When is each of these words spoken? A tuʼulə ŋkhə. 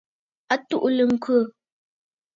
A 0.53 0.55
tuʼulə 0.67 1.03
ŋkhə. 1.13 1.37